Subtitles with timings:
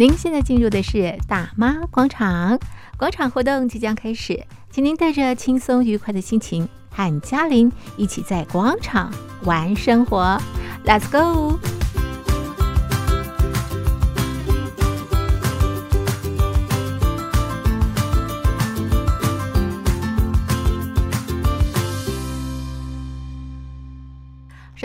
[0.00, 2.58] 您现在进入的是大妈广场，
[2.96, 9.12] 广场活动即将开始，请您带着轻松愉快的心情，和嘉玲一起在广场
[9.44, 10.40] 玩生活。
[10.86, 11.79] Let's go！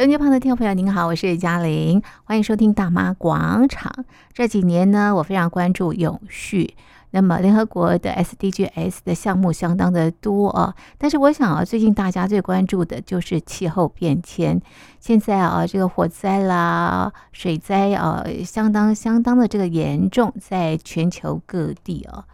[0.05, 3.91] 手机旁的听众朋友，您好，我是嘉玲，欢迎收听大妈广场。
[4.33, 6.75] 这几年呢，我非常关注永续，
[7.09, 10.75] 那么联合国的 SDGs 的项目相当的多啊。
[10.99, 14.61] 但是我想啊，最近大家最关注的就是气候变迁。
[14.99, 22.25] 现在啊，这个火灾啦、水灾啊，相当相当的这个严重，在全球各地啊。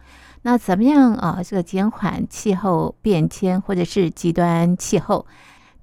[0.42, 5.24] 那怎么样啊，这个减缓气候变迁，或者是极端气候？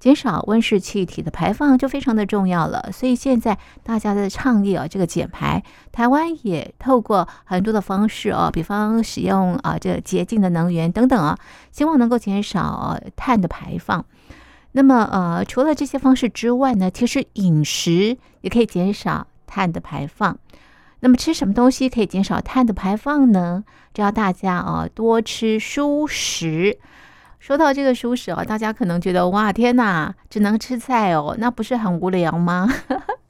[0.00, 11.38] 减少温室气体的排放就非常的重要了，所以现在大家的倡议啊，这个减排，台湾也透过很多的方式啊，比方使用啊这洁净的能源等等啊，
[11.70, 14.04] 希望能够减少碳的排放。
[14.72, 20.38] 那么呃，除了这些方式之外呢，其实饮食也可以减少碳的排放。
[21.00, 23.64] 那么吃什么东西可以减少碳的排放呢？
[23.92, 26.78] 只要大家啊多吃蔬食。
[27.40, 32.68] 说到这个熟食哦，大家可能觉得哇天哪，只能吃菜哦，那不是很无聊吗？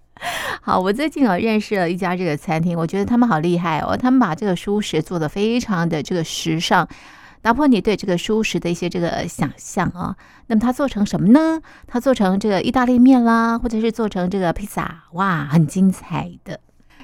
[0.60, 6.86] 好，我最近啊认识了一家这个餐厅，我觉得他们好厉害哦，他们把这个熟食做得非常的这个时尚，
[7.40, 10.16] 打破你对这个熟食的一些这个想象啊。
[10.48, 11.60] 那么它做成什么呢？
[11.86, 16.58] 它做成这个意大利面啦，或者是做成这个披萨，哇，很精彩的。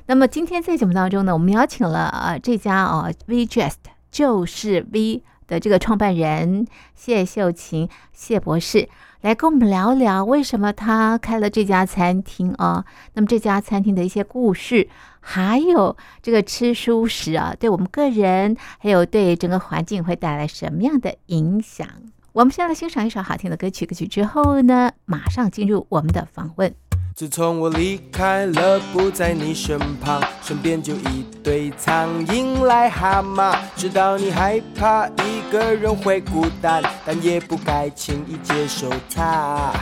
[0.07, 3.77] 那么今天在节目当中呢，我们邀请了啊这家哦 V Just，
[4.11, 5.23] 就是 V。
[5.47, 8.89] 的这个创办人谢秀琴谢博士
[9.21, 12.85] 来跟我们聊聊为什么他开了这家餐厅啊？
[13.15, 14.89] 那么这家餐厅的一些故事，
[15.21, 21.89] 还有这个吃蔬食啊，对我们个人还有对整个环境会带来什么样的影响？
[22.33, 26.75] 我们先来欣赏一首好听的歌曲，歌曲之后呢，马上进入我们的访问。
[27.17, 33.57] 自从我离开了，不在你身旁，身边就一堆苍蝇、癞蛤蟆。
[33.75, 39.73] 知道你害怕一个人会孤单，但也不该轻易接受它。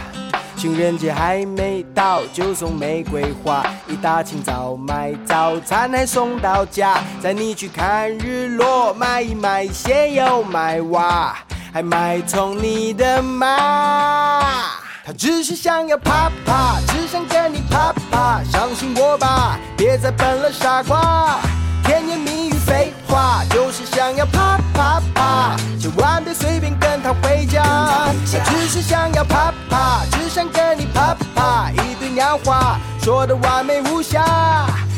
[0.56, 11.36] 情人节还没到，就送玫瑰花，一大清早买早餐还送到家，带你去看日落，买一买鞋又买袜，
[11.72, 14.83] 还买通你的妈。
[15.06, 21.41] 他只是想要啪啪，只想跟你啪啪，相信我吧，别再笨了傻瓜。
[21.84, 27.62] 甜言蜜语废话，就是想要啪啪啪，千万别随便跟他回家。
[27.62, 28.14] 他
[28.50, 34.25] 只是想要啪啪，只想跟你啪啪，一堆鸟话说的完美无瑕，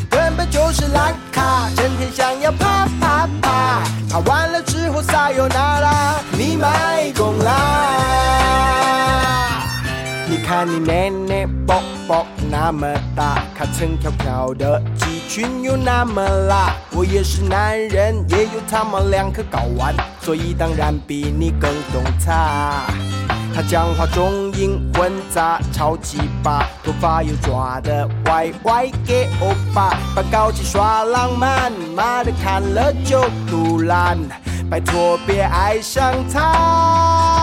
[0.09, 8.76] 根本就是烂卡，整天想要啪啪啪，啪完了之后撒由那拉，你卖功啦。
[10.47, 22.85] 看你内内啵啵那么大，卡层跳跳的鸡群又那么辣，我也是男人，也有他妈两颗睾丸，所以当然比你更懂他。
[23.53, 34.17] 他讲话中英混杂，超级霸，头发又抓得歪歪给欧巴，把高级耍浪漫，妈的看了就赌烂，
[34.69, 37.36] 拜托别爱上他。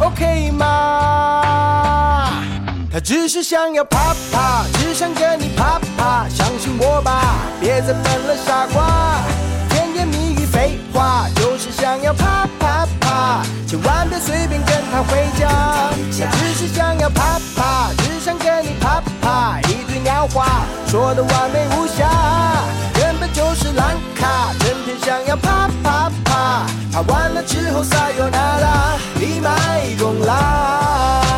[0.00, 2.30] OK 吗？
[2.90, 9.18] 他只是想要啪啪，只想跟你啪啪，相信我吧，别再笨了傻瓜。
[9.68, 15.48] 甜言蜜语废话，就是想要啪啪啪，千万别随便跟他回家。
[16.18, 22.08] 他只是想要啪啪，只想跟你啪啪，一堆鸟话说的完美无瑕，
[23.32, 29.50] 就是烂咖，整天想要啪啪啪，啪完了之后撒由那拉，你买
[29.98, 31.29] 功啦。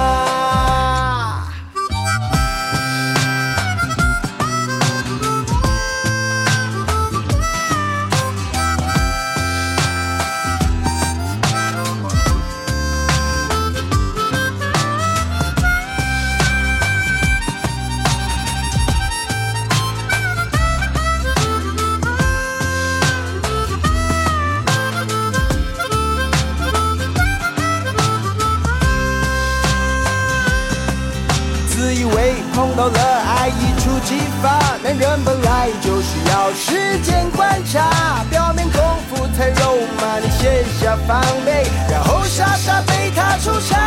[36.73, 43.79] 时间观察，表面功夫太肉麻，你卸下防备，然后傻傻被他出场。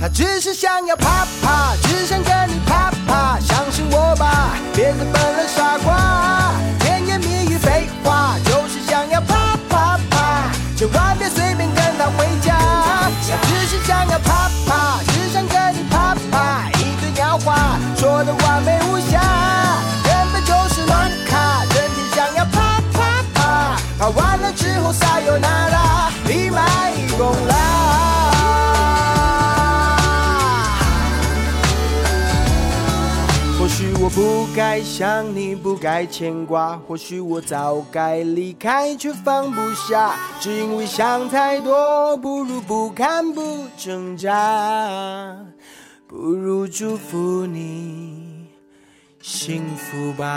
[0.00, 6.52] 他只是想要啪啪，只想跟你啪啪，相信我吧，别再笨了，傻瓜。
[6.80, 12.56] 甜言蜜语废话，就是想要啪啪啪，千万别随便跟他回家。
[12.58, 13.08] 他
[13.46, 14.15] 只是想要。
[18.16, 19.20] 我的完美无瑕，
[20.02, 27.52] 根本就是乱卡，整天想要啪啪啪，啪完了之后撒由那拉，立马一公啦。
[33.58, 36.80] 或许我不该想你，不该牵挂。
[36.88, 40.14] 或许我早该离开，却放不下。
[40.40, 45.36] 只因为想太多，不如不看不挣扎，
[46.08, 48.46] 不如祝福你
[49.20, 50.30] 幸福吧。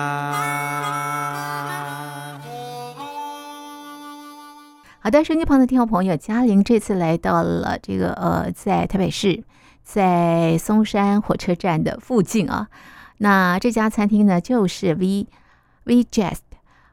[5.00, 9.44] 好的，手机旁的听众朋友，嘉玲这次来到了这个呃，在台北市，
[9.84, 12.68] 在松山火车站的附近啊。
[13.20, 15.28] 那这家餐厅呢，就是 V
[15.84, 16.40] V Just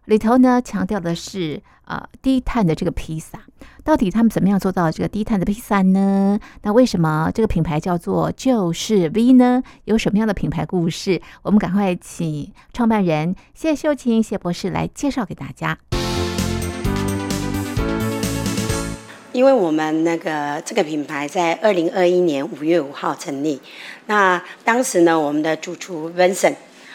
[0.07, 3.41] 里头呢，强调的是呃低碳的这个披萨。
[3.85, 6.39] 到底他们怎么样做到这个低碳的披萨呢？
[6.63, 9.63] 那为什么这个品牌叫做就是 V 呢？
[9.85, 11.21] 有什么样的品牌故事？
[11.43, 15.79] 我们赶快请创办人谢秀琴谢博士来介绍给大家。
[19.33, 23.61] 因为我们那个这个品牌在二零二一年五月五号成立，
[24.07, 26.55] 那当时呢，我们的主厨 Vincent，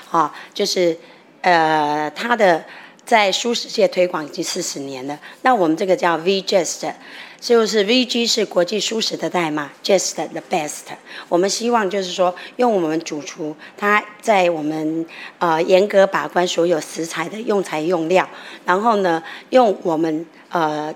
[0.10, 0.98] 啊，就是
[1.42, 2.66] 呃他的
[3.12, 5.20] 在蔬食界推广已经四十年了。
[5.42, 6.94] 那我们这个叫 V Just，
[7.42, 10.96] 就是 VG 是国际蔬食的代码，Just the best。
[11.28, 15.06] 我们希望就是说，用我们主厨他在我们
[15.40, 18.26] 呃严格把关所有食材的用材用料，
[18.64, 20.96] 然后呢，用我们呃。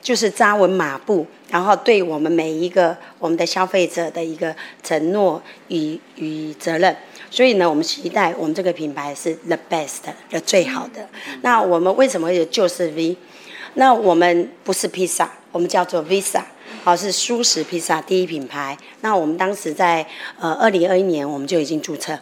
[0.00, 6.94] 就是扎稳马步，然后对我们每一个我们的消费者的一个承诺与与责任，
[7.30, 10.00] 所以呢，我们期待我们这个品牌是 the best
[10.30, 11.08] 的最好的。
[11.42, 13.16] 那我们为什么有就是 V？
[13.74, 16.42] 那我们不是披萨，我们叫做 Visa，
[16.84, 18.76] 好，是蔬食披萨第一品牌。
[19.00, 20.06] 那我们当时在
[20.38, 22.18] 呃二零二一年我们就已经注册，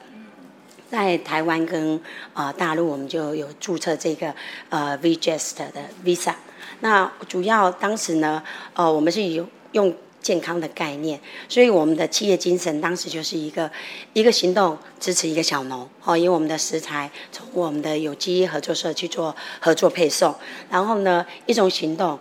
[0.90, 2.00] 在台湾跟
[2.34, 4.34] 呃大陆我们就有注册这个
[4.68, 6.34] 呃 VJust 的 Visa。
[6.80, 8.42] 那主要当时呢，
[8.74, 9.42] 呃，我们是以
[9.72, 13.70] 用健康的概念，所以我们的企业精神当时就是一个
[14.12, 20.34] 一个行动支持一个小农，哦，以我们的食材从我们的有机合作社去做合作配送，
[20.68, 22.18] 然后呢，一种行动，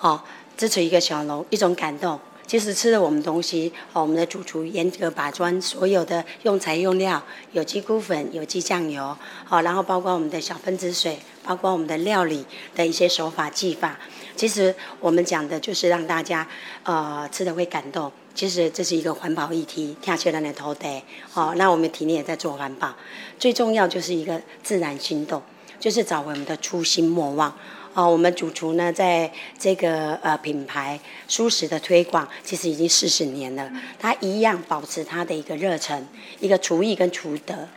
[0.00, 0.20] 哦，
[0.56, 2.18] 支持一个小农，一种感动。
[2.50, 12.44] 其实吃了我们东西，我们的主厨严格把关所有的用材用料，有机菇粉、有机酱油，好，然后包括我们的小分子水，包括我们的料理
[12.74, 13.96] 的一些手法技法。
[14.34, 16.44] 其实我们讲的就是让大家，
[16.82, 18.10] 呃，吃的会感动。
[18.34, 22.92] 其实这是一个环保议题，跳起来的头得，好，那我们体内也在做环保。
[23.38, 25.40] 最重要就是一个自然心动，
[25.78, 27.56] 就是找回我们的初心莫忘。
[27.92, 30.98] 哦，我们主厨呢，在这个呃品牌
[31.28, 33.68] 蔬食的推广，其实已经四十年了。
[33.98, 36.06] 他一样保持他的一个热忱，
[36.38, 37.68] 一个厨艺跟厨德。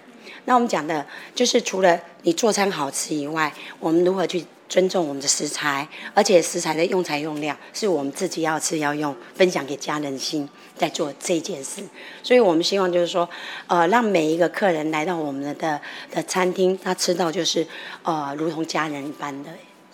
[0.45, 11.81] 那我们讲的，就是除了你做餐好吃以外，我们如何去尊重我们的食材，而且食材的用材用料是我们自己要吃要用，分享给家人心，在做这件事。
[12.21, 13.27] 所以我们希望就是说，
[13.67, 17.65] 呃，让每一个客人来到我们的，的餐厅，他吃到就是
[18.03, 19.49] 呃，如同家人一般的。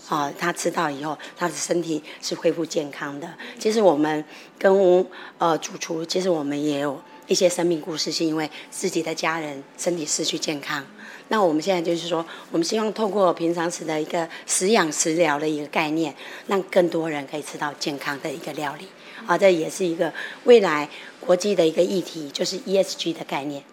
[0.10, 3.32] 啊，他吃到以后，他的身体是恢复健康的。
[3.60, 4.26] 其实我们
[4.58, 5.06] 跟
[5.38, 10.84] 呃主厨，其实我们也有一些生命故事，是因为自己的家人身体失去健康。
[11.28, 16.12] 那我们现在就是说，我们希望透过平常时的一个食养食疗的一个概念，
[16.48, 18.88] 让更多人可以吃到健康的一个料理。
[19.28, 20.12] 啊，这也是一个
[20.46, 20.90] 未来
[21.20, 23.64] 国际的一个议题，就是 ESG 的概念。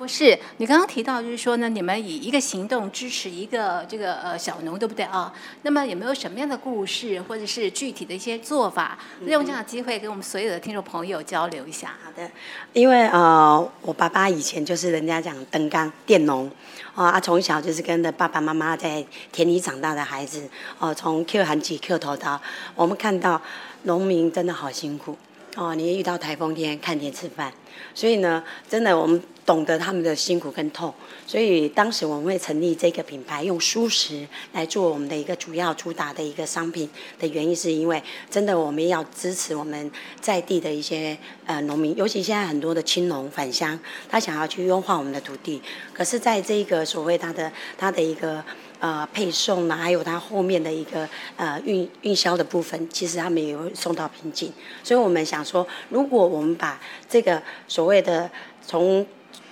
[0.00, 5.30] 不是，你刚刚提到就是说呢，你们以一个行动支持一个这个呃小农，对不对啊？
[5.60, 11.92] 那么有没有什么样的故事，或者是具体的一些做法，利用这样的机会跟我们所有的听众朋友交流一下？
[12.02, 12.26] 好的，
[12.72, 16.50] 因为呃，我爸爸以前就是人家讲灯杆佃农，
[16.94, 22.40] 啊，从小就是跟着爸爸妈妈在田里长大的孩子，哦，从 Q 寒季 Q 头刀，
[22.74, 23.38] 我们看到
[23.82, 25.14] 农民真的好辛苦。
[25.56, 27.52] 哦，你遇到台风天看天吃饭，
[27.92, 30.94] 所以呢，真的我们懂得他们的辛苦跟痛，
[31.26, 36.88] 所以当时我们会成立这个品牌，用蔬食来做我们的一个主要主打的一个商品
[37.18, 39.90] 的原因，是因为真的我们要支持我们
[40.20, 43.76] 在地的一些呃农民，尤其现在很多的青农返乡，
[44.08, 45.60] 他想要去优化我们的土地，
[45.92, 48.44] 可是在这个所谓他的他的一个。
[48.80, 54.50] 呃，配送呢，还有它后面的一个呃运运销的部分，其实他们也会送到瓶颈。
[54.82, 58.30] 所以我们想说，如果我们把这个所谓的
[58.66, 59.06] 从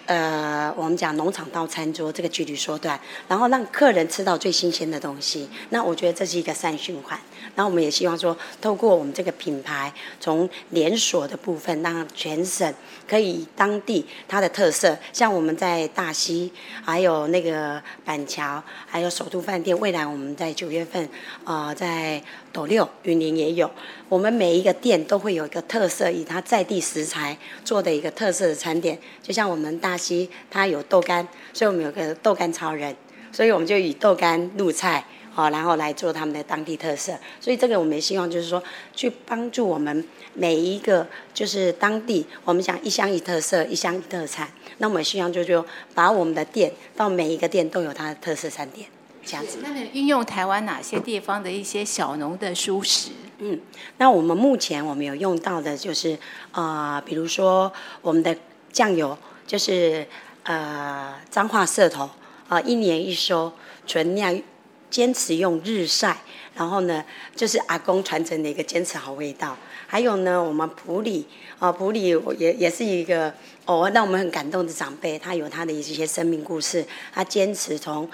[0.09, 2.99] 呃，我们讲农场到餐桌这个距离缩短，
[3.29, 5.47] 然后让客人吃到最新鲜的东西。
[5.69, 7.21] 那我觉得这是一个善循环。
[7.57, 12.73] 那我们也希望说，透过我们这个品牌，从连锁的部分，让全省
[13.07, 16.51] 可以当地它的特色，像我们在大溪，
[16.83, 21.07] 还有那个板桥，还有首都饭店，未来我们在九月份，
[21.45, 23.71] 呃，在斗六云林也有，
[24.09, 30.29] 我们每一个店都会有一个特色，以它在地食材做的一个特色的餐点，就像我们大溪。
[30.51, 32.97] 它有豆干，所以我们有个豆干超人，
[33.31, 37.13] 所以我们就以豆干入菜，好，然后来做他们的当地特色。
[37.39, 38.63] 所以这个我们也希望就是说，
[38.95, 44.49] 去帮助我们每一个就是当地，我们讲一乡一特色，一乡一特产。
[44.79, 45.63] 那我们希望就就
[45.95, 48.89] 把我们的店到每一个店都有它的特色餐点，
[49.25, 49.59] 这样子。
[49.63, 53.11] 那你运用台湾哪些地方的一些小农的蔬食？
[53.39, 53.61] 嗯，
[53.97, 56.19] 那我们目前我们有用到的就是
[56.53, 58.37] 呃，比如说我们的
[58.73, 59.17] 酱油。
[59.49, 60.07] 就是
[60.43, 62.11] 呃彰化社头
[62.51, 63.51] 啊，一年一收
[63.87, 64.43] 纯酿，
[64.91, 66.19] 坚持用日晒，
[66.55, 67.03] 然后呢，
[67.35, 69.57] 就是阿公传承的一个坚持好味道。
[69.87, 71.27] 还有呢，我们普里
[71.59, 73.33] 啊，普里也也是一个
[73.65, 78.07] 哦，让我们很感动的长辈，他有他的一些生命故事，他坚持从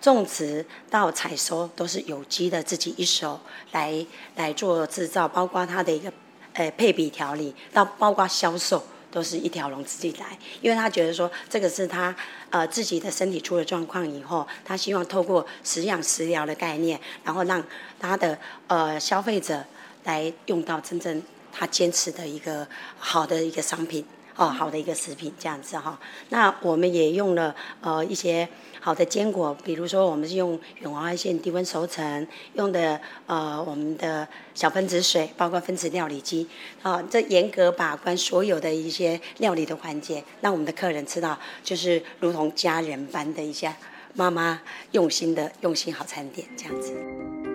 [0.00, 3.40] 种植到采收都是有机的，自己一手
[3.72, 6.12] 来来做制造，包括他的一个
[6.54, 8.82] 呃配比调理，到包括销售。
[9.12, 12.14] 都是一条龙自己来，因为他觉得说这个是他
[12.48, 17.60] 呃自己的身体出了状况以后，他希望透过食养食疗的概念，然后让
[17.98, 18.38] 他的
[18.68, 19.64] 呃消费者
[20.04, 22.64] 来用到真正他坚持的一个
[23.00, 24.04] 好的一个商品
[24.40, 25.98] 哦，好的一个食品这样子哈。
[26.30, 28.48] 那我们也用了呃一些。
[28.82, 36.48] 好的坚果，比如说我们是用远红外线低温熟成用的，呃，我们的小分子水，包括分子料理机，
[36.80, 43.70] 啊，这严格把关所有的一些料理的环节，让我们的客人吃到就是如同家人般的一些
[44.14, 47.49] 妈妈用心的用心好餐点这样子。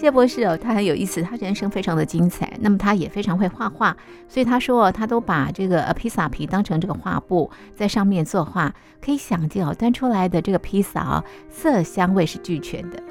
[0.00, 2.52] 谢博士哦，他很有意思，他人生非常的精彩。
[2.60, 3.96] 那么他也非常会画画，
[4.28, 8.72] 所以他说他都把这个披萨皮当成这个画布，在上面作画。
[9.00, 13.02] 可以想见哦，端出来的这个披萨哦，色香味是俱全的。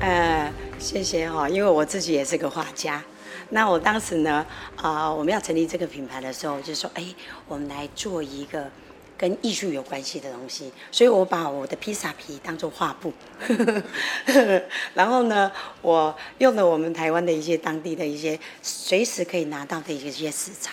[0.00, 3.02] 呃，谢谢哈，因为我自己也是个画家。
[3.50, 4.44] 那我当时呢，
[4.76, 7.04] 啊、我们要成立这个品牌的时候，就说，哎，
[7.48, 8.70] 我们来做一个。
[9.24, 13.10] 跟艺术有关系的东西，所以我把我的披萨皮当做画布，
[14.92, 15.50] 然后呢，
[15.80, 20.72] 我用了我们台湾的一些当地的一些随时可以拿到的一些食材，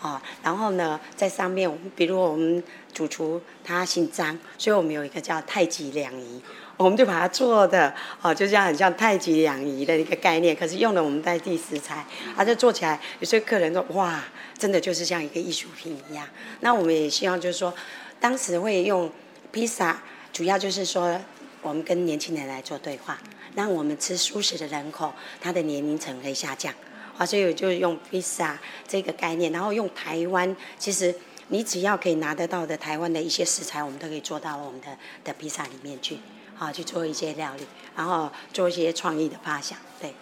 [0.00, 6.40] 啊，然后呢，在上面，比如我们主厨他姓张，所以我们有一个叫太极两仪。
[6.82, 12.02] 我们就把它做的哦，就这样很像太极两仪的一个概念，可是用了我们在地食材，
[12.34, 14.24] 啊就做起来，有些客人说哇，
[14.56, 16.26] 真的就是像一个艺术品一样。
[16.60, 17.74] 那我们也希望就是说，
[18.18, 19.12] 当时会用
[19.52, 21.20] 披萨，主要就是说
[21.60, 23.18] 我们跟年轻人来做对话，
[23.54, 26.72] 让我们吃素食的人口，他的年龄层可以下降
[27.18, 28.58] 啊，所以我就用披萨
[28.88, 31.14] 这个概念，然后用台湾，其实
[31.48, 34.86] 你只要可以拿得到的台湾的一些食材，我们都可以做到我们的
[35.22, 36.16] 的披萨里面去。
[36.60, 37.64] 啊，去做一些料理，
[37.96, 39.78] 然后做一些创意的发想。
[39.98, 40.12] 对，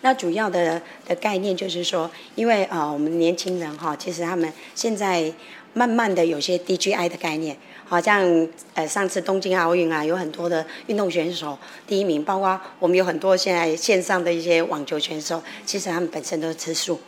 [0.00, 5.30] 那主要的的概念就是说，因为啊，我们年轻人哈，其实他们现在
[5.74, 16.98] 慢慢的有些 DGI 的概念，好像呃上次东京奥运啊，有很多的运动选手第一名，包括我们有很多现在线上的一些网球选手，其实他们本身都是吃素，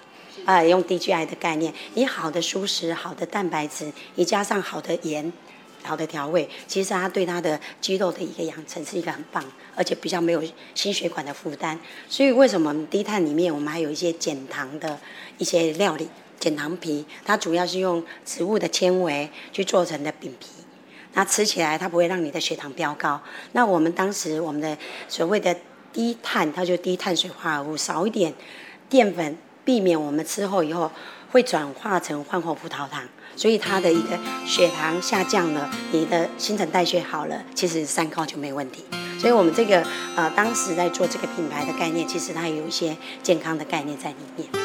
[0.45, 5.33] 啊，用 DGI 的概念，以好的蔬食、好的蛋白质，你加上好的盐。
[5.85, 9.45] 好的调味，其实它对它的肌肉的一个养成是一个很棒，
[9.76, 10.43] 而且比较没有
[10.75, 11.79] 心血管的负担。
[12.09, 14.99] 所以为什么低碳里面我们还有一些减糖的
[15.38, 16.09] 一些料理？
[16.41, 20.49] 减糖皮，它主要是用植物的纤维去做成的饼皮，
[21.14, 23.19] 那吃起来它不会让你的血糖飙高。
[23.53, 24.76] 那我们当时我们的
[25.09, 25.57] 所谓的
[25.91, 28.35] 低碳，它就低碳水化合物，少一点
[28.91, 30.91] 淀粉，避免我们吃后以后
[31.35, 33.03] 会转化成换货葡萄糖。
[33.35, 38.85] 所以它的一个血糖下降了，你的新陈代谢好了，其实三高就没问题。
[39.19, 44.63] 所以我们这个呃，当时在做这个品牌的概念，其实它有一些健康的概念在里面。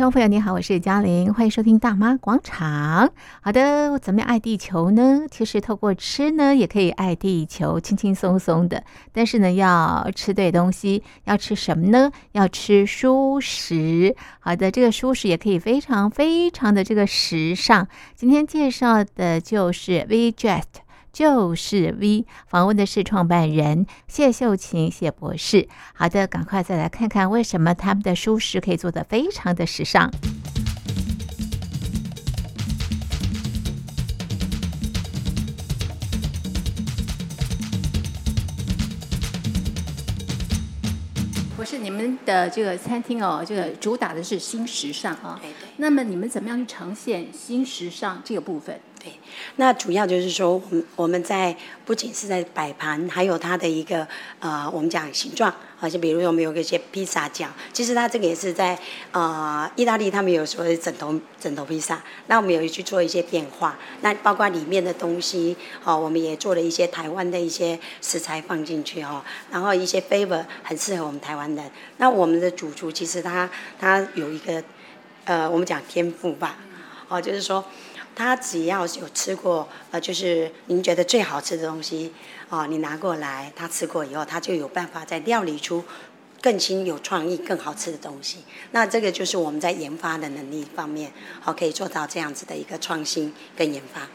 [0.00, 3.12] 听众朋友你好，我是嘉玲，欢迎收听大妈广场。
[3.42, 5.26] 好的，怎么样爱地球呢？
[5.30, 8.82] 其实透过吃呢，也可以爱地球，轻轻松松的。
[9.12, 12.10] 但是呢，要吃对东西，要吃什么呢？
[12.32, 14.16] 要吃蔬食。
[14.38, 17.86] 好的，这个蔬食也可以非常非常的这个时尚。
[18.14, 20.62] 今天介绍的就是 VEGEST。
[21.12, 25.68] 就是 V 访问的是创办人谢秀琴谢博士。
[25.94, 30.10] 好的，赶快再来看看为什么他们的舒适可以做得非常的时尚。
[41.56, 45.38] 不是你们的这个餐厅哦，这个主打的是新时尚啊。
[45.42, 45.69] 对对。
[45.80, 48.78] 那么你们怎么样去呈现新时尚这个部分？
[49.02, 49.10] 对，
[49.56, 54.06] 那主要就是说，我们我们在不仅是在摆盘，还有它的一个
[54.40, 58.78] 呃，我们讲形状，好像比如说我们有一些披萨酱，其实它这个也是在
[59.12, 71.64] 呃意大利，他们有所谓枕头枕头披萨，那我们有去做一些变化，那包括里面的东西，哦，我们也做了一些台湾的一些食材放进去哦，然后一些 flavor 很适合我们台湾人。
[71.96, 74.62] 那我们的主厨其实他他有一个
[75.24, 76.56] 呃，我们讲天赋吧，
[77.08, 77.64] 哦，就是说。
[78.12, 82.12] 他只要有吃过，呃，就是您觉得最好吃的东西，
[82.50, 85.82] 哦，你拿过来，他吃过以后，他就有办法再料理出
[86.42, 88.38] 更新、有创意、更好吃的东西。
[88.72, 94.02] 那这个就是我们在研发的能力方面，好，可以做到这样子的一个创新跟研发。
[94.02, 94.10] 啊，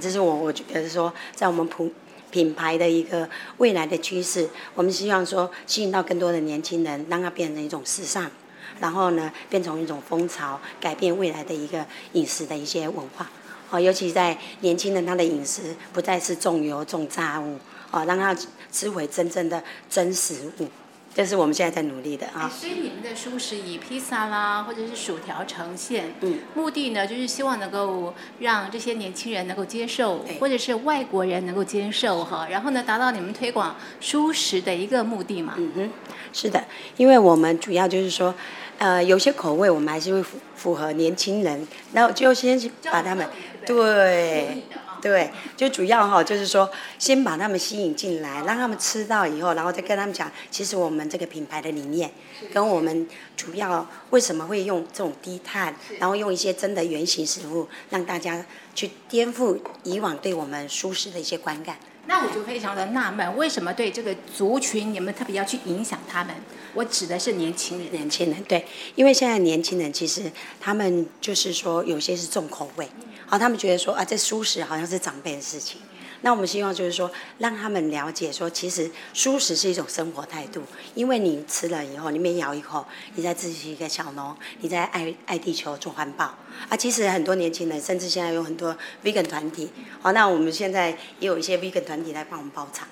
[0.00, 1.92] 这是我我觉得说，在我们普
[2.30, 8.30] 品牌的一个未来的趋势，我们希望说吸引到更多的年轻人，让它变成一种时尚。
[8.80, 13.30] 然后呢，变成一种风潮，改变未来的一个饮食的一些文化。
[13.70, 17.56] 哦，尤其在年轻人他的饮食不再是重油重炸物，
[17.92, 18.36] 哦，让他
[18.72, 20.66] 吃回真正的真食物。
[21.12, 22.48] 这是我们现在在努力的啊。
[22.48, 35.54] 所以你们的蔬食以披萨啦，或者是薯条呈现，嗯，目的呢就是希望能够让这些年轻人能够接受，或者是外国人能够接受哈，然后呢达到你们推广蔬食的一个目的嘛。
[35.58, 35.90] 嗯哼，
[36.32, 36.64] 是的，
[36.96, 38.32] 因为我们主要就是说，
[38.80, 43.28] 呃，有些口味我们还是会符符合年轻人，然后就先去把他们
[43.64, 44.64] 对。
[45.02, 52.10] 对，就主要哈，就是说，先把他们吸引进来，让他们吃到以后，然后再跟他们讲，其实我们这个品牌的理念，
[52.52, 61.78] 跟我们主要为什么会用这种低碳，然后用一些真的原型食物，让大家去颠覆以往对我们舒适的一些观感。
[62.10, 66.34] 那我就非常的纳闷，为什么对这个族群你们特别要去影响他们？
[66.74, 70.24] 我指的是年轻人，年轻人对，因为现在年轻人其实
[70.60, 72.88] 他们就是说有些是重口味。
[73.26, 75.80] 好，他们觉得说啊，这蔬食好像是长辈的事情。
[76.22, 80.62] 那我们希望就是说，让他们了解说，其实蔬食是一种生活态度。
[80.94, 86.34] 因为你吃了以后，你每咬一口，你在支持一个小农，你在爱爱地球做环保。
[86.68, 89.70] 啊，其实很多年轻人，甚至现在有很多 vegan 团体。
[90.02, 92.86] 好，那我们现在也有一些 vegan 团体来帮我们包场。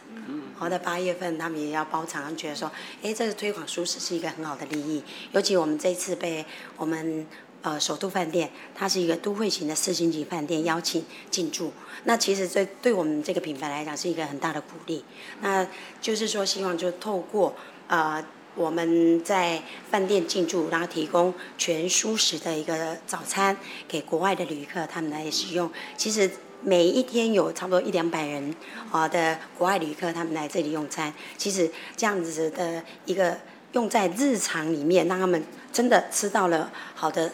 [0.57, 2.71] 好，在八月份他们也要包场，他们觉得说，
[3.03, 5.03] 哎，这个推广蔬食是一个很好的利益。
[5.33, 6.45] 尤其我们这次被
[6.77, 7.27] 我们。
[7.61, 11.73] 呃，首都饭店，它是一个都会型的四星级饭店，邀请进驻。
[12.05, 15.05] 那其实这对我们这个品牌来讲，是一个很大的鼓励。
[15.41, 15.67] 那
[16.01, 17.57] 就是说，希望就透过
[17.89, 23.57] 呃我们在饭店进驻，然后提供全蔬食的一个早餐
[23.89, 25.69] 给国外的旅客，他们来使用。
[25.97, 26.31] 其实
[26.63, 28.55] 每一天有差不多一两百人
[28.93, 31.13] 啊的国外旅客，他们来这里用餐。
[31.37, 33.37] 其实这样子的一个
[33.73, 35.43] 用在日常里面，让他们
[35.73, 37.33] 真的吃到了好的。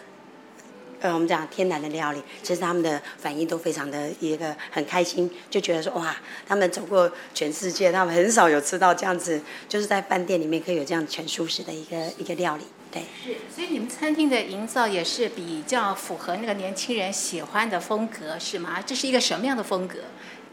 [1.04, 6.16] 呃，我们讲天然的料理，其实他们的反应都非常的一个很开心，就觉得说哇，
[6.48, 9.38] 他们走过全世界，他们很少有吃到这样子，
[9.68, 13.02] 就是在饭店里面可以有这样全蔬食的一个一个料理，对。
[13.22, 18.80] 是，所以你们餐厅的营造也是比较符合那个年轻人喜欢的风格，是吗？
[18.80, 19.98] 这是一个什么样的风格？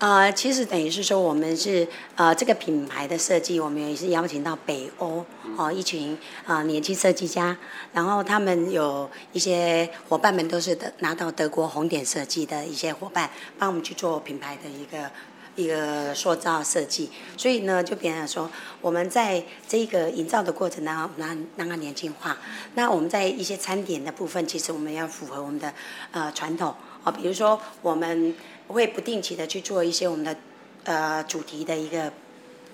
[0.01, 5.23] 呃，其实等于是说，我们是呃这个品牌的设计，我们也是邀请到北欧
[5.55, 7.55] 哦、一群啊、年轻设计家，
[7.93, 15.11] 然后他们有一些伙伴们都是得拿到德国红点设计的一些伙伴，帮我们去做品牌的一个
[15.55, 18.49] 一个塑造设计，所以呢，就变成说
[18.81, 22.35] 我们在这个营造的过程当中，让让它年轻化。
[22.73, 25.71] 那我们在一些餐点的部分，其实我们要符合我们的
[26.09, 28.35] 呃传统啊、比如说我们。
[28.71, 30.35] 会不定期的去做一些我们的
[30.83, 32.11] 呃主题的一个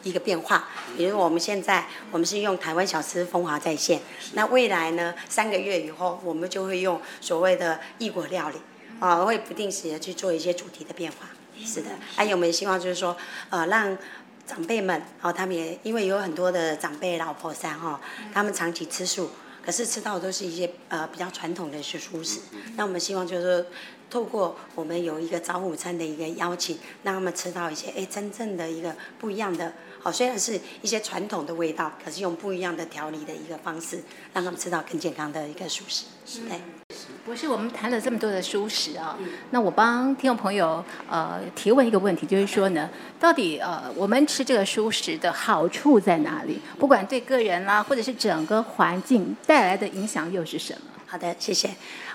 [0.04, 4.00] 一个变化，比如我们现在我们是用台湾小吃风华在线，
[4.34, 8.58] 那未来呢三个月以后我们就会用所谓的异国料理
[9.00, 11.30] 啊，会不定时的去做一些主题的变化。
[11.66, 13.18] 是的，还有我们也希望就是说
[13.50, 13.98] 呃让
[14.46, 18.00] 长辈们哦，他们也因为有很多的长辈老婆三哈，
[18.34, 19.32] 他们长期吃素，
[19.66, 22.40] 可是吃到的都是一些呃比较传统的是蔬食，
[22.76, 23.66] 那我们希望就是说。
[24.10, 33.98] 透过我们有一个早午餐的一个邀请，让他们吃到一些哎真正的一个不一样的，好，虽然是一些传统的味道，可是用不一样的调理的一个方式，
[34.34, 36.06] 让他们吃到更健康的一个素食。
[36.48, 36.62] 对，
[37.26, 39.18] 不是我们谈了这么多的素食啊，
[39.52, 42.90] 那我帮听众朋友呃提问一个问题，就是说呢，
[43.20, 46.60] 到底呃我们吃这个素食的好处在哪里？
[46.80, 50.97] 不管对个人啦，或者是整个环境带来的影响又是什么？
[51.10, 51.70] 好的，谢谢。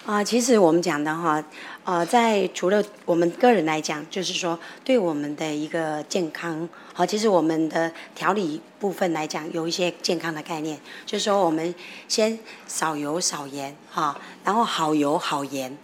[0.04, 1.42] 啊、其实我们讲的哈，
[1.84, 11.74] 呃，在除了我们个人来讲，就是说对我们的一个健康，好、其实我们的调理部分来讲，有一些健康的概念，就是说我们
[12.06, 15.74] 先少油少盐，哈、然后好油好盐，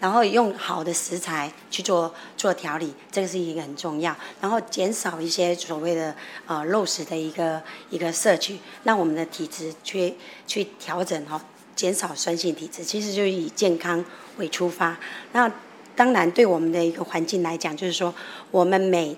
[0.00, 10.14] 然后用好的食材去做做调理，这个是一个很重要，然后减少一些所谓的呃肉食的一个一个摄取，让我们的体质去
[10.46, 11.38] 去调整哈。
[11.74, 14.04] 减少酸性体质，其实就是以健康
[14.36, 14.98] 为出发。
[15.32, 15.50] 那
[15.96, 18.14] 当然，对我们的一个环境来讲，就是说，
[18.50, 19.16] 我们每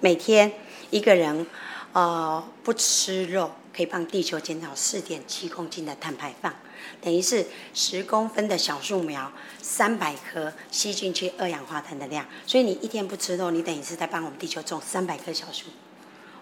[0.00, 0.52] 每天
[0.90, 1.46] 一个人，
[1.92, 6.54] 呃，不吃肉，可以帮地球减少四点七公斤的碳排放，
[7.00, 12.26] 等于是十公分的小树苗，三百棵吸进去二氧化碳的量。
[12.46, 15.66] 所以你一天不吃肉，你等于是在帮我们地球种三百棵小树。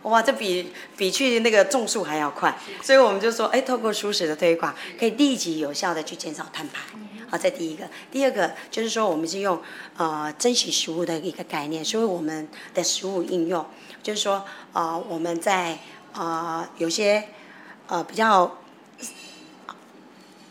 [0.02, 6.82] 哇，这比比去那个种树还要快，所以我们就说，哎，透过熟食的推广，可以立即有效的去减少碳排。
[7.28, 9.60] 好，这第一个，第二个就是说，我们是用
[9.96, 13.64] 呃珍惜食物的一个概念，所以我们的食物应用，
[14.02, 15.78] 就是说，啊，我们在
[16.12, 17.28] 啊有些
[17.86, 18.58] 呃比较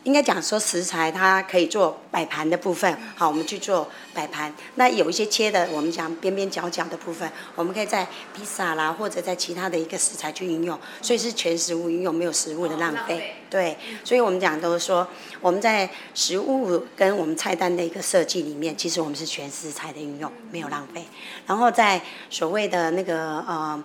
[0.04, 4.54] 应该讲说食材它可以做摆盘的部分，好，我们去做摆盘。
[4.76, 13.36] 那有一些切的，我们讲边边角角的部分，我们可以在披萨啦，或者在其他的一个食材去应用，所以是全食物应用，没有食物的浪费。
[13.50, 15.08] 对，所以我们讲都是说，
[15.42, 21.04] 我们在食物跟我们菜单的一个设计里面，其实我们是全食材的运用，没有浪费。
[21.46, 23.84] 然后在所谓的那个呃。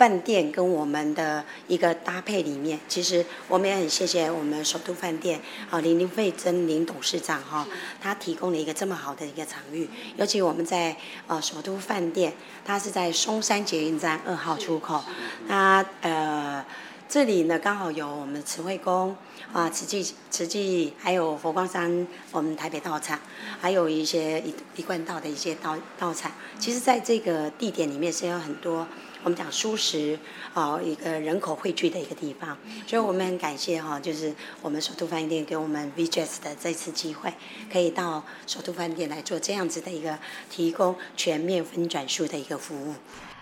[0.00, 7.68] 饭店跟我们的一个搭配里面，其实我们也很谢谢我们首都饭店啊林林费珍林董事长哈，
[8.00, 9.86] 他提供了一个这么好的一个场域。
[10.16, 12.32] 尤其我们在呃首都饭店，
[12.64, 15.04] 它是在松山捷运站二号出口，
[15.48, 16.64] 那呃
[17.06, 19.14] 这里呢刚好有我们慈惠宫
[19.52, 23.20] 啊慈济慈济，还有佛光山我们台北道场，
[23.60, 26.32] 还有一些一一贯道的一些道道场。
[26.58, 28.86] 其实在这个地点里面是有很多。
[29.22, 30.18] 我们讲舒适，
[30.54, 32.56] 啊，一个人口汇聚的一个地方，
[32.86, 37.32] 所以我们很感谢哈，就是我们首都饭店给我们 VJS 的这次机会，
[37.70, 42.94] 可以到首都饭店来做这样子的一个提供全面分转术的一个服务。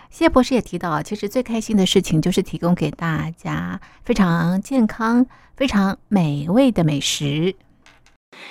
[0.09, 7.55] 谢博士也提到，其实最开心的事情就是提供给大家非常健康、非常美味的美食。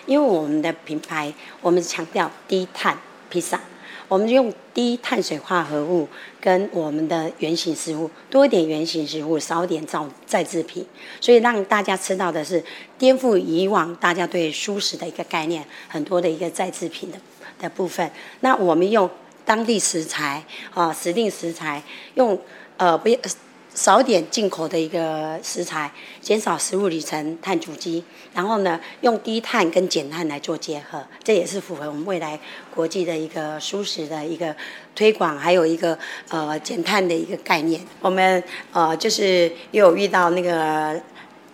[0.06, 2.96] 因为我们的品牌，我们强调低碳
[3.28, 3.60] 披萨。
[4.08, 6.08] 我们用低碳水化合物
[6.40, 10.84] 跟我们的原型食物，多一点原型食物，少一点造再制品，
[11.20, 12.64] 所以让大家吃到的是
[12.96, 17.18] 颠覆以往大家对素食的一个概念，很多的一个再制品的
[17.60, 18.10] 的部分。
[18.40, 19.08] 那我们用
[19.44, 20.42] 当地食材
[20.72, 21.82] 啊，时令食材，
[22.14, 22.38] 用
[22.78, 23.18] 呃不要。
[23.78, 25.88] 少点进口的一个食材，
[26.20, 28.02] 减少食物里程碳足迹，
[28.34, 32.40] 然后呢，用低碳跟减碳来做结合，这也是符合我们未来
[32.74, 34.52] 国际的一个舒适的一个
[34.96, 35.96] 推广，还有一个
[36.28, 37.80] 呃减碳的一个概念。
[38.00, 41.00] 我们呃就是又有遇到那个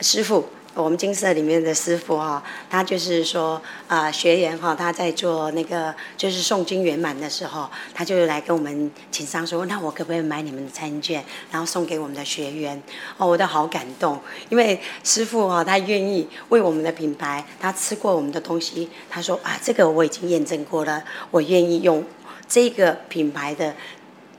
[0.01, 0.49] 师傅。
[0.75, 12.83] 我们金色里面的师傅哈，他就是说啊，学员哈，他在做那个就是诵经圆满的时候，他就来跟我们请商说，那我可不可以买你们的餐券，然后送给我们的学员？
[13.17, 22.05] 哦，我都好感动，因为师傅哈，他愿意为我们的品牌，他吃过我们的东西，他说啊，这个我已经验证过了，我愿意用
[22.49, 23.73] 这个品牌的。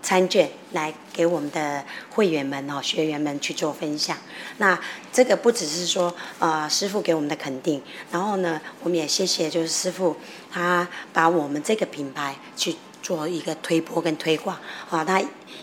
[0.06, 4.16] 餐券来给我们的会员们哦，学员们去做分享。
[4.58, 4.80] 那
[5.12, 10.16] 这个不只是说呃师傅给我们的肯定，然后呢，我们也谢谢就是师傅
[10.52, 14.56] 他把我们这个品牌去做一个推播跟推广
[14.92, 15.04] 啊。
[15.04, 15.20] 他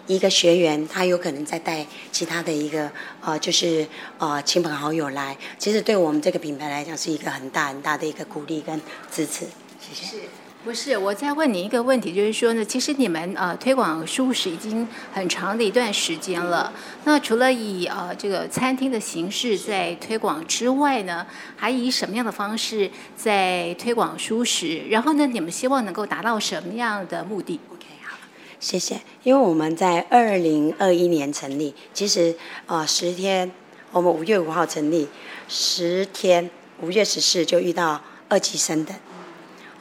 [0.09, 3.87] 一个学员他有可能再带其他的一个呃就是
[4.19, 9.47] 呃亲朋好友来，其实对我们这个品牌来讲是一个很大很大的一个鼓励跟支持。
[9.79, 10.42] 谢谢。
[10.65, 16.73] 不是，我再问你一个问题，就是说呢，其实你们呃推广蔬食已经很长的一段时间了。
[17.03, 24.85] 那除了以呃这个餐厅的形式在推广之外呢，还以什么样的方式在推广蔬食？
[24.89, 28.17] 然后呢，你们希望能够达到什么样的目的？OK，好，
[28.61, 29.01] 谢谢。
[29.25, 33.51] 因为我们在二零二一年成立，其实呃十天，
[33.91, 35.09] 我们五月五号成立，
[35.49, 36.49] 十天
[36.81, 38.95] 五月十四就遇到二级升等。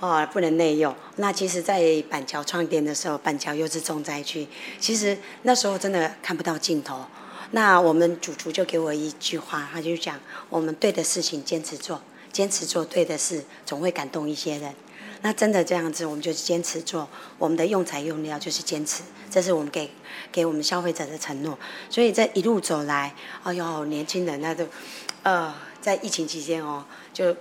[0.02, 0.96] 哦，不能内用。
[1.18, 4.48] 那其实，在板桥创店的时候，板桥又是重灾区。
[4.80, 7.06] 其实那时候真的看不到尽头。
[7.52, 12.02] 那我们主厨就给我一句话，他就讲：我们对的事情坚持做，
[12.34, 14.74] 坚持做对的事，总会感动一些人。
[15.22, 17.08] 那真的这样子，我们就坚持做。
[17.38, 19.92] 我们的用材用料就是坚持，这是我们给
[20.32, 21.56] 给我们消费者的承诺。
[21.92, 24.66] 所以这一路走来，哎呦，年轻人那都，
[25.22, 26.84] 呃，在疫情期间哦，
[27.14, 27.36] 就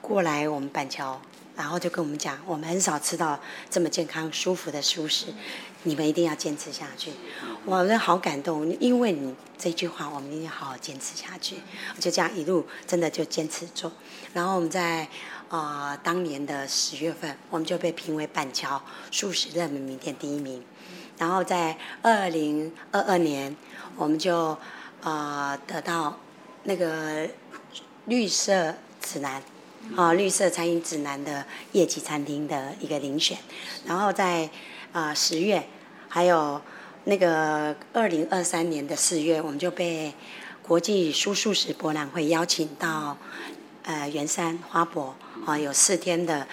[0.00, 1.20] 过来我们板桥。
[1.56, 3.40] 然后就跟我们讲，我们很少吃到
[3.70, 5.26] 这么健康、舒服的素食，
[5.84, 7.10] 你们一定要坚持下去。
[7.64, 11.56] 我真的好感动，因为你这句话，我们一定要好好坚持下去。
[11.98, 13.90] 就这样一路真的就坚持做。
[14.34, 15.08] 然后我们在、
[15.48, 20.62] 呃、当年的十月份，我们就被评为板桥素食热门名店第一名。
[21.16, 23.56] 然后在二零二二年，
[23.96, 24.50] 我们就
[25.00, 26.18] 啊、呃、得到
[26.64, 27.26] 那个
[28.04, 29.42] 绿色指南。
[29.94, 33.38] 啊，绿色餐饮指南的业绩餐厅的一个遴选，
[33.86, 34.48] 然后在
[34.92, 35.66] 啊十月，
[36.08, 36.60] 还有
[37.04, 40.12] 那个二零二三年的四月，我们就被
[40.62, 43.16] 国际蔬素食博览会邀请到
[43.84, 46.46] 呃圆山花博啊，有四天的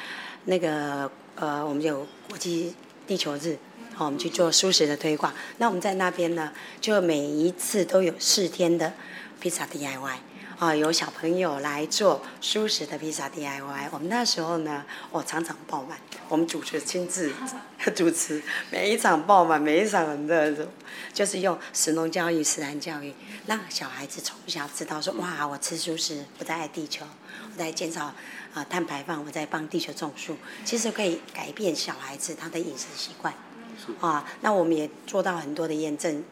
[0.45, 2.75] 那个呃，我们有国际
[3.07, 3.57] 地球日，
[3.95, 5.33] 好，我们去做素食的推广。
[5.57, 8.93] 那我们在那边呢，就每一次都有四天的。
[9.39, 10.32] 披萨 DIY。
[10.59, 13.87] 啊，有小朋友来做蔬食的披萨 DIY。
[13.91, 15.97] 我们那时候呢，我、哦、场场爆满，
[16.29, 17.33] 我们主持亲自
[17.95, 20.67] 主持，每一场爆满，每一场很热，
[21.11, 23.13] 就是用食农教育、食安教育，
[23.47, 27.05] 让小孩子从小知道说，哇，我吃蔬食，我在爱地球，
[27.51, 28.13] 我在减少
[28.53, 33.33] 啊碳排放，我在帮地球种树，其实可以改变小孩子他的饮食习惯。
[33.99, 36.23] 啊，那我们也做到很多的验证。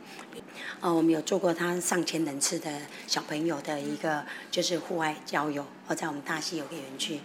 [0.80, 2.70] 呃，我们有做过他上千人次的
[3.08, 7.20] 小朋友的一个就是户外郊游，哦，在我们大溪有个园区。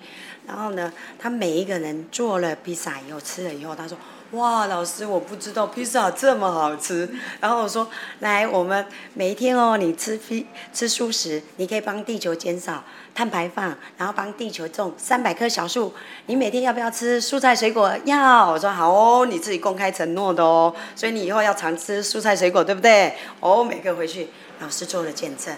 [0.47, 3.97] 然后呢，他每一个人做了披萨以后吃了以后，他说
[4.33, 7.09] ：“哇，老师，我不知道披萨这么好吃。”
[7.41, 7.89] 然后我说
[8.21, 12.85] ：“来，我们每一天哦，你吃披吃蔬食，你可以帮地球减少。”
[13.17, 15.91] 碳排放，然后帮地球种三百棵小树。
[16.27, 17.91] 你每天要不要吃蔬菜水果？
[18.05, 18.51] 要。
[18.51, 20.71] 我说好哦，你自己公开承诺的哦。
[20.95, 23.15] 所以你以后要常吃蔬菜水果，对不对？
[23.41, 24.29] 哦，每个回去
[24.61, 25.57] 老师做了见证，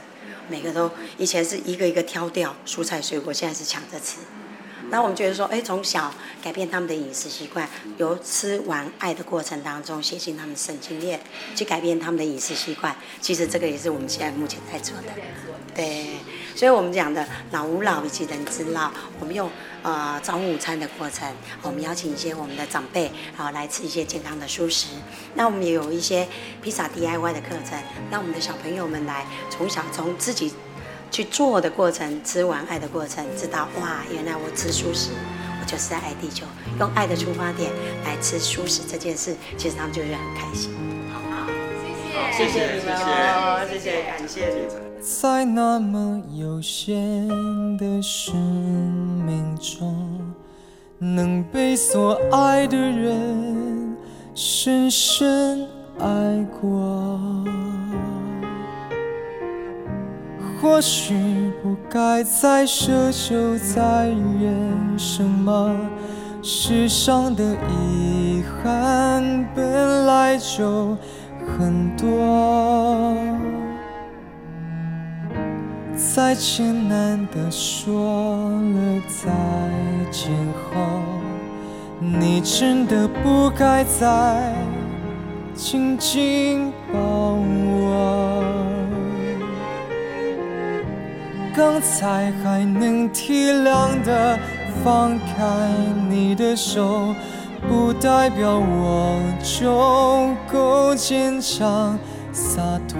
[0.48, 4.18] 每个都以前是一个一个挑掉蔬菜水果，现在是抢着吃。
[4.90, 11.20] 那我们觉得说，哎，从小改变他们的饮食习惯，由吃完爱的过程当中写进他们神经链，
[11.54, 12.96] 去改变他们的饮食习惯。
[13.20, 15.08] 其实这个也是我们现在目前在做的。
[15.74, 16.16] 对，
[16.58, 18.90] 所以我们讲的老吾老以及人之老，
[19.20, 19.48] 我们用
[19.84, 24.88] 呃早午餐的过程，我们邀请一些我们的长辈，然后来吃一些健康的蔬食。
[25.34, 26.26] 那我们也有一些
[26.60, 30.52] 披萨 DIY 的课程，让我们的小朋友们来从小从自己。
[31.10, 35.08] 去做的过程，吃完爱的过程，知道哇，原来我吃蔬食，
[35.58, 36.44] 我就是在爱地球，
[36.78, 37.72] 用爱的出发点
[38.04, 40.97] 来吃蔬食这件事，其实他们就是很开心。
[42.18, 44.82] 好，谢谢，谢谢你们哦，谢谢，感谢你们。
[45.00, 47.28] 在那么有限
[47.78, 48.34] 的生
[49.24, 49.94] 命中，
[50.98, 53.96] 能被所爱的人
[54.34, 55.64] 深深
[56.00, 57.20] 爱过。
[60.60, 65.72] 或许不该再奢求再远什么，
[66.42, 70.96] 世上的遗憾本来就
[71.56, 73.16] 很多。
[75.96, 79.30] 再艰难的说了再
[80.10, 81.00] 见后，
[82.00, 84.54] 你真的不该再
[85.54, 88.44] 紧紧抱我。
[91.56, 94.38] 刚才还能体谅的
[94.84, 95.68] 放开
[96.08, 97.14] 你的手，
[97.68, 101.98] 不代表我就够坚强
[102.32, 102.98] 洒脱。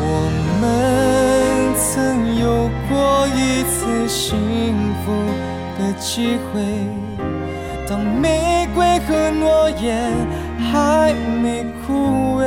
[0.00, 0.06] 我
[0.60, 0.64] 们
[1.78, 4.34] 曾有过一次幸
[5.04, 5.12] 福
[5.78, 6.60] 的机会，
[7.88, 10.12] 当玫瑰和诺言
[10.58, 12.42] 还没枯萎。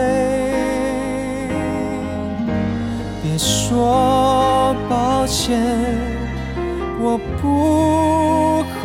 [3.23, 5.57] 别说抱歉，
[6.99, 8.79] 我不后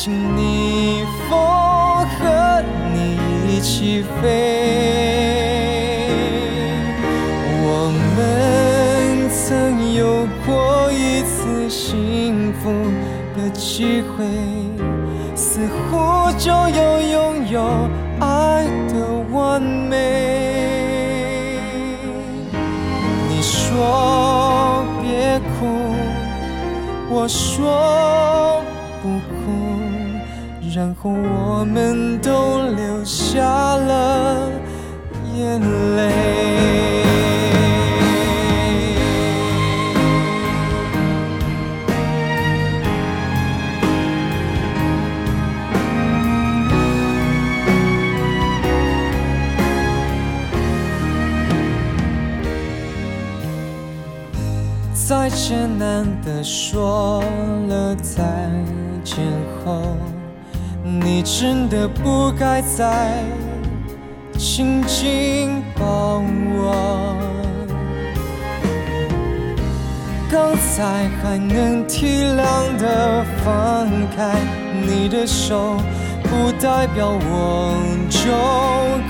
[0.00, 0.06] 悔。
[0.06, 1.36] 曾经逆风
[2.08, 4.24] 和你一起飞，
[7.62, 12.70] 我们曾有过一次幸福
[13.36, 14.24] 的机会，
[15.36, 17.60] 似乎就要拥有
[18.20, 18.94] 爱的
[19.30, 19.98] 完美。
[23.28, 25.66] 你说别哭，
[27.10, 28.59] 我说，
[30.72, 34.48] 然后我们都流下了
[35.34, 35.60] 眼
[35.96, 36.60] 泪。
[54.92, 57.20] 再艰难的说
[57.68, 58.22] 了再
[59.02, 59.18] 见
[59.64, 59.96] 后，
[60.82, 63.22] 你真的不该再
[64.36, 67.16] 紧紧抱我。
[70.30, 74.38] 刚才还能体谅的放开
[74.86, 75.76] 你的手，
[76.22, 77.76] 不代表我
[78.08, 78.30] 就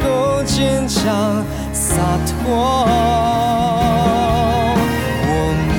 [0.02, 2.86] 够坚强洒脱。
[5.26, 5.32] 我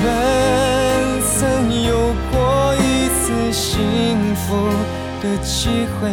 [1.34, 1.38] 曾
[1.82, 2.32] 有过
[2.76, 4.46] 一次幸福
[5.62, 5.68] 机
[6.00, 6.10] 会，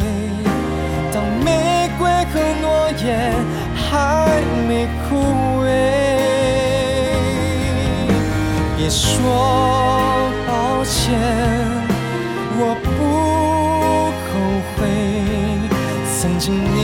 [1.11, 3.33] 当玫瑰和诺言
[3.75, 3.89] 还
[4.67, 5.09] 没枯
[5.63, 5.67] 萎，
[8.77, 11.17] 别说抱歉，
[12.59, 12.87] 我不
[14.21, 14.29] 后
[14.75, 14.77] 悔。
[16.21, 16.77] 曾经你